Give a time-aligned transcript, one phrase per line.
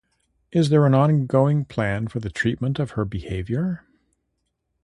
[0.51, 3.85] Is there an ongoing plan for the treatment of her behaviour?